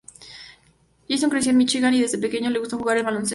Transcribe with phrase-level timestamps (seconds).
[1.07, 3.29] Johnson creció en Míchigan, y desde pequeño le gustó jugar al baloncesto.